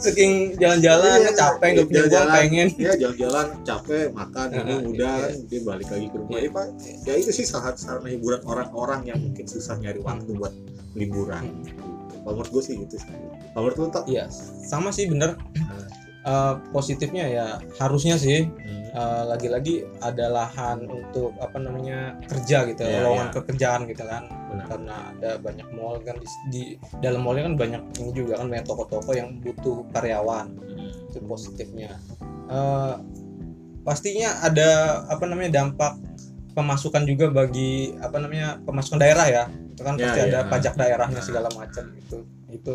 [0.00, 2.34] saking jalan-jalan Iya, capek nggak punya uang jalan-jalan.
[2.34, 5.22] pengen ya jalan-jalan capek makan minum udah iya.
[5.22, 6.42] kan dia balik lagi ke rumah Iya.
[6.42, 6.66] ya, Pak.
[7.04, 10.54] ya itu sih salah satu sarana hiburan orang-orang yang mungkin susah nyari waktu buat
[10.92, 11.44] liburan
[12.18, 13.12] kalau menurut gue sih gitu sih
[13.52, 14.24] kalau menurut lu tak iya
[14.62, 15.36] sama sih bener
[16.20, 17.46] Eh, positifnya ya
[17.80, 18.44] harusnya sih
[18.92, 23.34] eh, lagi-lagi ada lahan untuk apa namanya kerja gitu Iya, lowongan iya.
[23.34, 24.66] pekerjaan gitu kan Benar.
[24.68, 26.62] karena ada banyak mall kan di, di
[27.00, 30.52] dalam mallnya kan banyak ini juga kan banyak toko-toko yang butuh karyawan
[31.08, 31.96] itu positifnya
[32.52, 32.94] Eh,
[33.80, 34.68] pastinya ada
[35.08, 35.96] apa namanya dampak
[36.52, 40.48] pemasukan juga bagi apa namanya pemasukan daerah ya itu kan Ya, pasti ada ya.
[40.50, 41.24] pajak daerahnya Nah.
[41.24, 42.18] segala macam itu
[42.50, 42.74] itu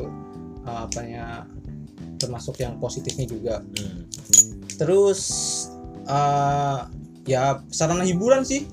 [0.65, 1.45] eh, apanya
[2.15, 4.05] termasuk yang positifnya juga Hmm.
[4.75, 5.21] terus
[6.05, 6.79] eh,
[7.25, 8.67] ya sarana hiburan sih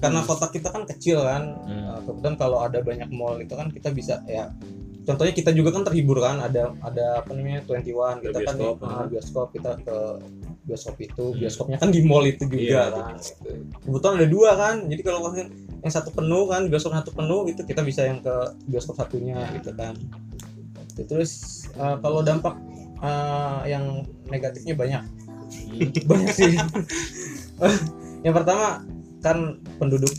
[0.00, 0.28] karena Hmm.
[0.28, 1.84] kota kita kan kecil kan Hmm.
[1.90, 4.48] Eh, kebetulan kalau ada banyak mall itu kan kita bisa ya
[5.00, 9.04] contohnya kita juga kan terhibur kan ada ada apa namanya 21 kita kan bioskop, ah.
[9.04, 9.96] bioskop kita ke
[10.62, 11.38] bioskop itu Hmm.
[11.40, 13.50] bioskopnya kan di mall itu juga Iya, kan gitu.
[13.82, 15.20] kebetulan ada dua kan jadi kalau
[15.80, 19.72] yang satu penuh kan bioskop satu penuh gitu kita bisa yang ke bioskop satunya gitu
[19.74, 19.96] kan
[20.96, 22.54] terus eh, kalau dampak
[23.02, 25.02] eh, yang negatifnya banyak.
[26.06, 26.54] Banyak sih.
[28.24, 28.84] Yang pertama
[29.24, 30.12] kan penduduk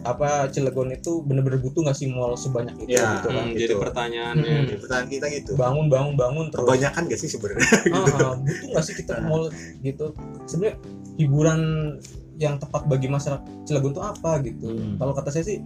[0.00, 3.44] apa Cilegon itu bener-bener butuh nggak sih mall sebanyak itu Ya, gitu kan?
[3.44, 3.60] Hmm, gitu.
[3.60, 4.54] jadi pertanyaannya.
[4.54, 4.66] Hmm.
[4.70, 5.50] Jadi pertanyaan kita gitu.
[5.60, 6.64] Bangun bangun bangun terus.
[6.64, 7.70] Kebanyakan gak sih sebenarnya?
[7.92, 9.44] Ah, ah, butuh nggak sih kita mall
[9.84, 10.06] gitu?
[10.48, 10.76] Sebenarnya
[11.20, 11.60] hiburan
[12.40, 14.66] yang tepat bagi masyarakat Cilegon itu apa gitu?
[14.72, 14.96] Hmm.
[14.96, 15.58] kalau kata saya sih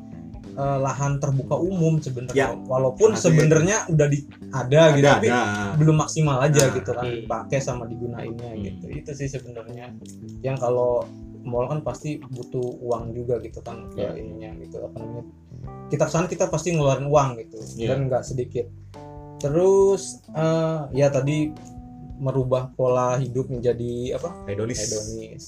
[0.54, 2.58] eh, lahan terbuka umum sebenarnya Ya.
[2.64, 6.90] walaupun Ada sebenarnya udah di ada, gitu ada tapi ada belum maksimal aja Nah, gitu
[6.90, 7.14] kan hmm.
[7.20, 8.62] dipakai sama digunainnya Hmm.
[8.62, 9.90] gitu itu sih sebenarnya
[10.40, 11.02] yang kalau
[11.42, 14.16] mall kan pasti butuh uang juga gitu kan ke Iya.
[14.16, 15.24] ininya gitu apa namanya
[15.86, 17.92] kita ke sana kita pasti ngeluarin uang gitu Iya.
[17.92, 18.66] dan nggak sedikit
[19.38, 21.52] terus eh, ya tadi
[22.14, 25.44] merubah pola hidup menjadi apa hedonis hedonis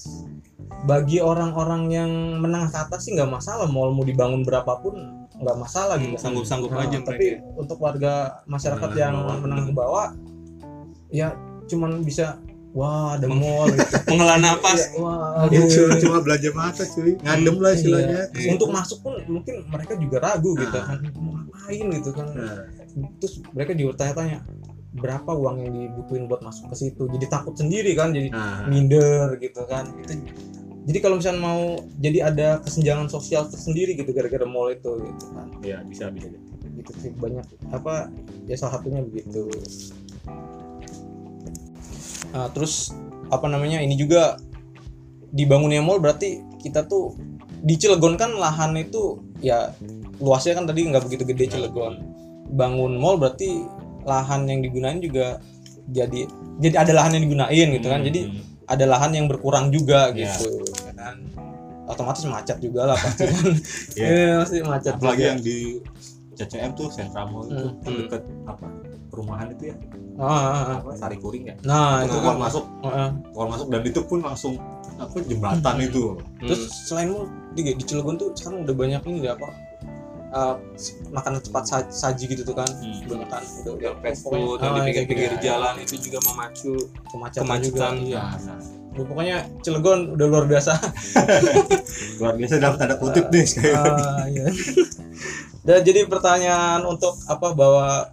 [0.83, 5.95] bagi orang-orang yang menengah ke atas sih nggak masalah mall mau dibangun berapapun nggak masalah
[5.97, 6.15] gitu.
[6.15, 8.13] Sanggup-sanggup Nah, aja tapi mereka untuk warga
[8.45, 9.37] masyarakat Menengah yang bawah.
[9.39, 10.07] menengah ke bawah
[11.09, 11.27] ya
[11.65, 12.37] cuman bisa
[12.71, 13.85] wah ada mall gitu.
[14.09, 15.97] Menghela napas Ya, wah Ya, aduh.
[15.97, 17.17] cuma, belanja mata cuy.
[17.17, 18.19] Ngadem lah istilahnya.
[18.31, 18.47] Iya.
[18.51, 20.85] untuk masuk pun mungkin mereka juga ragu gitu Nah.
[20.85, 20.97] kan.
[21.15, 22.27] Mau ngapain gitu kan.
[22.29, 22.57] Nah,
[23.17, 24.45] terus mereka juga tanya-tanya
[24.93, 27.03] berapa uang yang dibutuhin buat masuk ke situ?
[27.07, 29.85] Jadi takut sendiri kan jadi nah, minder gitu kan.
[29.95, 30.21] Itu-
[30.87, 31.61] jadi kalau misalnya mau
[31.99, 35.51] jadi ada kesenjangan sosial tersendiri gitu gara-gara mall itu gitu kan.
[35.59, 36.31] Ya bisa bisa.
[36.63, 37.43] Gitu sih banyak.
[37.75, 38.07] Apa
[38.47, 39.51] ya salah satunya begitu.
[42.31, 42.95] Nah, terus
[43.27, 44.39] apa namanya ini juga
[45.35, 47.15] dibangunnya mall berarti kita tuh
[47.59, 49.75] di Cilegon kan lahan itu ya
[50.23, 52.15] luasnya kan tadi nggak begitu gede Cilegon.
[52.47, 53.59] bangun mall berarti
[54.07, 55.43] lahan yang digunain juga
[55.91, 56.31] jadi
[56.63, 57.99] jadi ada lahan yang digunain gitu kan.
[58.07, 58.39] Jadi Hmm.
[58.71, 60.31] ada lahan yang berkurang juga Ya.
[60.31, 60.63] gitu.
[60.63, 60.76] ya
[61.07, 61.15] kan
[61.85, 63.47] otomatis macet juga lah pasti kan
[63.97, 64.05] Ya.
[64.05, 65.29] Iya, pasti macet apalagi juga.
[65.29, 65.57] yang di
[66.33, 67.79] CCM tuh Central Mall itu Hmm.
[67.79, 68.65] kan deket apa
[69.07, 69.75] perumahan itu ya
[70.17, 70.75] Ah, ah, ah.
[70.79, 73.09] apa Sari Kuring ya nah itu itu keluar kan masuk Ah, ah.
[73.31, 74.53] keluar masuk dan itu pun langsung
[74.95, 75.87] apa jembatan Hmm.
[75.87, 76.03] itu
[76.39, 79.47] Terus selain mall di, di Cilegon tuh sekarang udah banyak ini deh apa
[80.29, 80.55] uh,
[81.09, 83.01] makanan cepat sa- saji gitu tuh kan Hmm.
[83.23, 85.45] kan udah udah yang fast food yang di pinggir-pinggir gitu.
[85.47, 86.73] jalan itu juga memacu
[87.07, 87.63] kemacetan, kemacetan.
[87.63, 88.23] juga iya.
[88.43, 88.59] Nah,
[88.97, 90.73] Udah, pokoknya Cilegon udah luar biasa
[92.19, 94.01] luar biasa dalam tanda kutip nih sekali lagi.
[94.01, 94.45] Ah, iya.
[95.61, 98.09] dan jadi pertanyaan untuk apa bahwa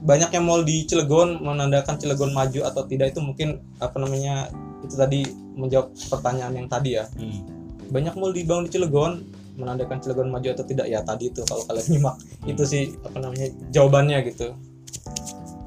[0.00, 4.48] banyaknya mall di Cilegon menandakan Cilegon maju atau tidak itu mungkin apa namanya
[4.80, 5.22] itu tadi
[5.54, 7.44] menjawab pertanyaan yang tadi ya Hmm.
[7.88, 11.86] banyak mall dibangun di Cilegon menandakan Cilegon maju atau tidak ya tadi itu kalau kalian
[11.92, 12.16] nyimak
[12.48, 14.56] itu sih apa namanya jawabannya gitu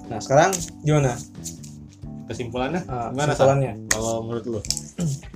[0.05, 1.13] nah sekarang gimana
[2.25, 2.81] kesimpulannya?
[2.89, 3.73] Ah, Gimana, kesimpulannya.
[3.89, 4.59] Kalau menurut lu?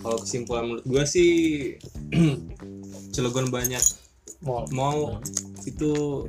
[0.01, 1.31] Kalau kesimpulan menurut gua sih
[3.13, 3.81] Cilegon banyak
[4.43, 4.65] mall.
[4.73, 5.17] Mau
[5.65, 6.25] itu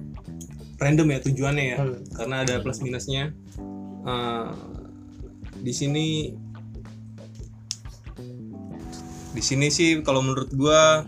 [0.80, 1.78] random ya tujuannya ya.
[1.80, 2.00] Hmm.
[2.16, 3.32] karena ada plus minusnya.
[4.04, 4.48] Eh,
[5.60, 6.06] di sini
[9.30, 11.04] di sini sih kalau menurut gua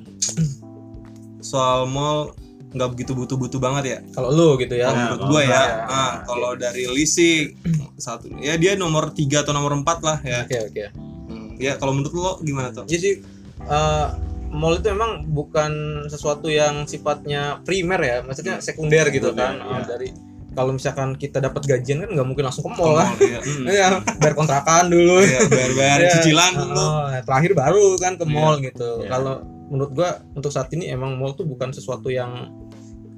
[1.50, 2.36] soal mall
[2.72, 5.62] nggak begitu butuh-butuh banget ya kalau lu gitu ya Nah, menurut gua ya ya.
[5.84, 7.52] Ah, kalau dari list sih
[7.94, 10.84] satu ya dia nomor tiga atau nomor empat lah ya oke oke
[11.24, 13.14] Hmm, ya kalau menurut lo gimana tuh jadi sih
[13.62, 14.06] eh,
[14.50, 15.72] mall itu emang bukan
[16.06, 19.68] sesuatu yang sifatnya primer ya maksudnya sekunder gitu kan ya.
[19.70, 20.12] Ah, dari
[20.52, 23.40] kalau misalkan kita dapat gajian kan nggak mungkin langsung ke mall kan ya.
[23.40, 23.64] Hmm.
[23.72, 26.86] ya bayar kontrakan dulu Ya, bayar-bayar Ya, cicilan oh, dulu
[27.22, 28.32] terakhir baru kan ke Iya.
[28.34, 28.90] mall gitu.
[28.98, 29.08] Iya.
[29.08, 29.34] Kalau
[29.72, 32.52] menurut gua untuk saat ini emang mall tuh bukan sesuatu yang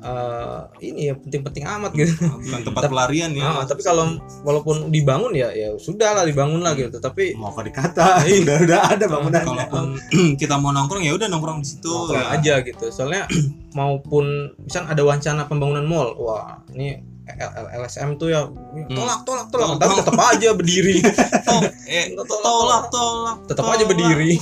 [0.05, 2.13] eh, ini ya penting-penting amat gitu.
[2.21, 4.05] bukan tempat Tapi- pelarian ya Ah, tapi kalau
[4.41, 6.97] walaupun dibangun ya ya sudah lah dibangun lah gitu.
[6.99, 9.85] Tapi mau apa dikata udah udah ada bangunannya kalaupun
[10.41, 12.37] kita mau nongkrong ya udah nongkrong di situ nongkrong ya.
[12.37, 12.85] aja gitu.
[12.89, 13.25] Soalnya
[13.73, 14.25] maupun
[14.59, 17.01] misal ada wacana pembangunan mall, wah ini
[17.75, 18.45] LSM tuh ya
[18.87, 20.01] tolak tolak tolak, Tolak, tapi tolak.
[20.05, 20.95] tetap aja berdiri.
[21.87, 22.13] Eh,
[22.45, 23.89] tolak tolak tetap aja tolak.
[23.89, 24.37] berdiri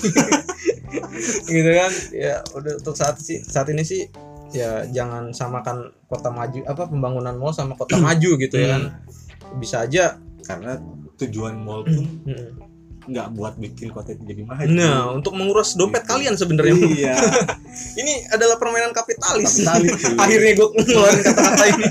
[1.44, 4.08] gitu kan ya udah untuk saat sih saat ini sih
[4.52, 8.82] ya jangan samakan kota maju apa pembangunan mall sama kota maju gitu ya kan
[9.56, 10.80] bisa aja karena
[11.16, 12.04] tujuan mall pun.
[13.02, 16.74] Nggak buat bikin kota itu jadi maju nah untuk menguras dompet kalian sebenarnya.
[16.78, 17.14] Iya.
[18.00, 19.64] Ini adalah permainan kapitalis.
[19.64, 20.16] Kapitalis, cuy.
[20.20, 21.86] akhirnya gue ngeluarin kata-kata ini.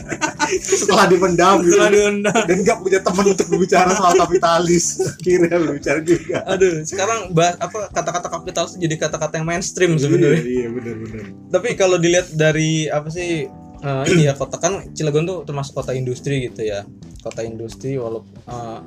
[0.62, 1.74] Setelah dipendam gitu.
[1.74, 4.86] Setelah diundang dan nggak punya teman untuk berbicara soal kapitalis.
[5.02, 6.38] Akhirnya berbicara juga.
[6.47, 10.41] Aduh sekarang bahas apa kata-kata kapitalis jadi kata-kata yang mainstream iya sebenarnya.
[10.45, 11.24] iya benar benar.
[11.50, 13.50] Tapi kalau dilihat dari apa sih
[13.82, 16.86] eh, ini ya kota kan Cilegon tuh termasuk kota industri gitu ya.
[17.26, 18.80] Kota industri walaupun eh,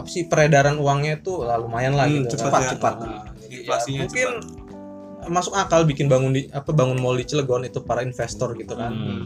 [0.00, 2.40] apa sih peredaran uangnya tuh lah lumayan lah Hmm, gitu.
[2.40, 2.62] cepat kan.
[2.62, 2.70] ya.
[2.74, 2.94] cepat.
[3.00, 4.28] Nah, ya, mungkin
[5.28, 8.92] masuk akal bikin bangun di apa bangun mall di Cilegon itu para investor gitu kan.
[8.92, 9.24] Hmm.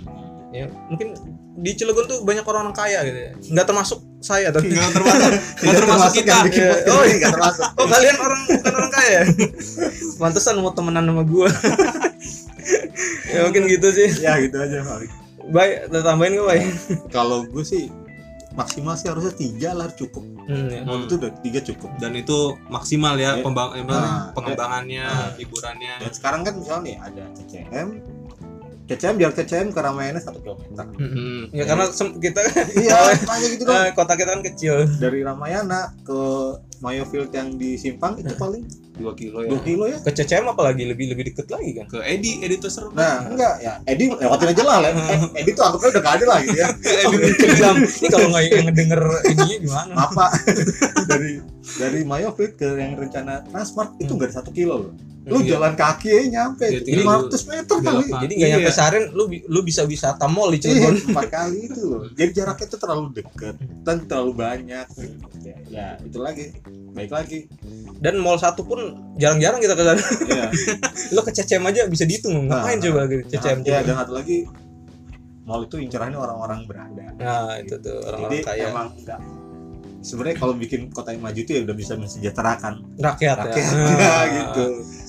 [0.55, 1.19] ya mungkin
[1.59, 3.33] di Cilegon tuh banyak orang, -orang kaya gitu ya.
[3.59, 5.31] Nggak termasuk saya tapi nggak termasuk.
[5.67, 6.31] Nggak termasuk kita.
[6.31, 6.43] Iya.
[6.47, 7.67] podcast Oh, ini nggak termasuk.
[7.75, 9.21] Oh kalian orang bukan orang kaya?
[10.15, 11.51] Pantesan mau temenan sama gua.
[13.35, 14.25] Ya mungkin gitu sih.
[14.25, 14.79] Ya gitu aja
[15.53, 16.65] baik tambahin gak baik
[17.13, 17.93] kalau gue sih
[18.55, 20.23] maksimal sih harusnya tiga lah cukup.
[20.47, 20.81] Hmm, ya.
[20.83, 21.91] mall itu udah tiga cukup.
[21.99, 23.43] Dan itu maksimal ya Ya.
[23.43, 25.35] pembang Nah, pengembangannya nah.
[25.35, 25.95] hiburannya.
[25.99, 27.89] Dan sekarang kan misalnya nih ada CCM
[28.85, 30.85] CCM jarak CCM ke Ramayana satu kilometer.
[30.93, 31.49] Hmm.
[31.51, 32.45] ya karena sem- kita
[32.77, 34.75] iya makanya gitu dong kota kita kan kecil.
[35.01, 36.21] Dari Ramayana ke
[36.79, 40.85] Mayofield yang di Simpang itu paling dua kilo ya dua kilo ya ke CCM apalagi
[40.85, 44.49] lebih lebih deket lagi kan ke Edi Edi tuh seru nah enggak ya Edi lewatin
[44.49, 44.95] aja lah Lem.
[44.95, 46.69] Eh, Edi tuh anggapnya udah gak ada lah gitu ya
[47.61, 50.25] jam ini kalau nggak yang ngedenger ininya gimana apa
[51.11, 51.33] dari
[51.75, 54.93] dari Mayofit ke yang rencana Transmart itu nggak ada satu kilo loh
[55.25, 55.57] lu Iya.
[55.57, 58.05] jalan kaki aja nyampe Ya, tinggal 500 meter kali.
[58.13, 58.77] Jadi nggak nyampe Iya.
[58.77, 60.95] seharian lu bi- lu bisa wisata mall di Iya, Cilegon.
[61.01, 62.05] empat kali itu loh.
[62.13, 64.85] Jadi jaraknya itu terlalu dekat dan terlalu banyak.
[65.41, 66.53] Ya, ya, itu lagi.
[66.93, 67.49] Baik lagi.
[67.97, 68.84] Dan mall satu pun
[69.17, 70.03] jarang-jarang kita ke sana.
[70.29, 70.47] Iya.
[71.15, 72.49] lu ke CCM aja bisa dihitung.
[72.49, 73.59] Ngapain Nah, coba gitu CCM?
[73.63, 73.87] ya, coba?
[73.87, 74.37] dan satu lagi
[75.45, 77.05] mall itu incerannya orang-orang berada.
[77.21, 79.21] Nah, itu tuh Jadi orang-orang kaya emang enggak
[80.05, 83.73] sebenarnya kalau bikin kota yang maju itu ya udah bisa mensejahterakan rakyat, rakyat ya.
[83.73, 84.65] ya, Nah, gitu.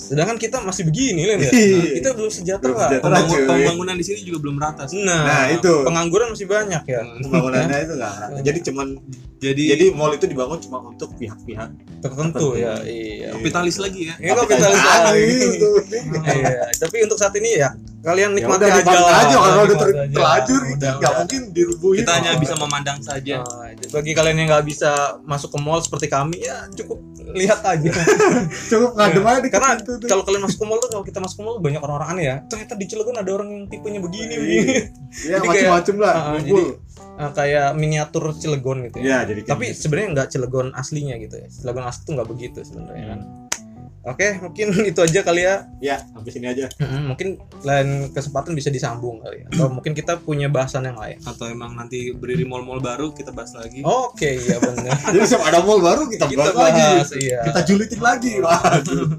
[0.05, 1.35] Sedangkan kita masih begini ya.
[1.35, 1.51] Iya.
[1.97, 2.69] kita belum sejahtera.
[2.69, 3.01] Belum sejahtera.
[3.01, 5.01] Pembangun- pembangunan di sini juga belum rata sih.
[5.01, 5.73] Nah, Nah, itu.
[5.81, 7.01] pengangguran masih banyak ya.
[7.19, 8.37] Pembangunannya itu enggak rata.
[8.47, 8.87] Jadi cuman
[9.35, 12.47] Jadi, jadi mall itu dibangun cuma untuk pihak-pihak Tertentu Tertentu.
[12.55, 12.79] ya.
[12.81, 13.29] Iya.
[13.35, 14.15] kapitalis lagi ya.
[14.17, 15.21] Ini kapitalis lagi.
[15.27, 15.69] Gitu.
[16.35, 17.69] Iya, tapi untuk saat ini ya
[18.05, 19.17] kalian Ya nikmati udah aja nikmatin lah.
[19.17, 20.13] aja kalau udah ter- aja.
[20.13, 23.35] terlanjur nggak mungkin dirubuhin Kita hanya bisa memandang saja.
[23.41, 24.91] Nah, bagi kalian yang nggak bisa
[25.25, 27.01] masuk ke mall seperti kami ya cukup
[27.33, 27.89] lihat aja.
[28.71, 29.67] cukup ngadem aja di Karena
[30.05, 32.35] kalau kalian masuk ke mall tuh kalau kita masuk ke mall banyak orang-orang aneh ya.
[32.45, 34.73] Ternyata di Cilegon ada orang yang tipenya begini begini.
[35.15, 36.11] Iya, Jadi macam-macam lah.
[36.11, 36.63] Ah, ah, ngumpul.
[37.15, 39.03] Nah, kayak miniatur Cilegon gitu ya.
[39.03, 39.79] Iya, jadi Tapi gitu.
[39.81, 41.47] sebenarnya nggak Cilegon aslinya gitu ya.
[41.47, 43.19] Cilegon asli tuh nggak begitu sebenarnya kan.
[44.05, 45.65] Oke, mungkin itu aja kali ya.
[45.81, 46.69] ya sampai sini aja.
[46.77, 49.47] Mm-mm, mungkin lain kesempatan bisa disambung kali ya.
[49.49, 51.17] Atau mungkin kita punya bahasan yang lain.
[51.25, 53.81] Atau emang nanti berdiri mall-mall baru kita bahas lagi.
[53.81, 54.93] Oke, iya benar.
[55.13, 56.85] Jadi setiap ada mall baru kita, kita bahas, lagi.
[56.85, 57.39] bahas, iya.
[57.49, 58.33] Kita julitin lagi.
[58.39, 59.05] Waduh.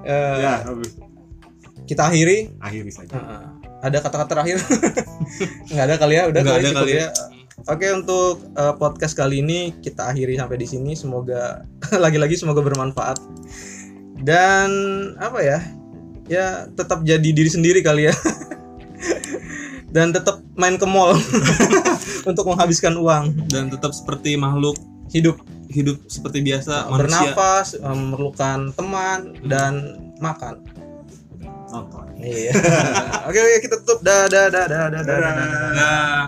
[0.00, 0.96] Eh, ya, habis.
[1.84, 2.56] Kita akhiri.
[2.56, 3.20] akhiri saja.
[3.20, 3.44] Heeh.
[3.84, 4.56] ada kata-kata terakhir?
[5.68, 7.08] Nggak ada kali ya, udah Nggak kali ada kali ya.
[7.68, 10.92] Oke, untuk eh, podcast kali ini kita akhiri sampai di sini.
[10.96, 11.66] Semoga
[12.04, 13.20] lagi-lagi semoga bermanfaat.
[14.24, 14.70] Dan
[15.20, 15.58] apa ya?
[16.30, 18.14] Ya tetap jadi diri sendiri kali ya.
[19.94, 21.18] Dan tetap main ke mall
[22.30, 23.50] untuk menghabiskan uang.
[23.50, 24.78] Dan tetap seperti makhluk
[25.10, 27.34] Hidup hidup seperti biasa manusia.
[27.34, 30.62] bernafas, eh, memerlukan teman dan makan.
[31.70, 32.06] Nonton.
[32.18, 32.50] Iya.
[33.30, 34.02] Oke, oke kita tutup.
[34.02, 35.70] Dah, dah, dah, dah, dah, dah, dah, dah.
[35.74, 36.22] Nah,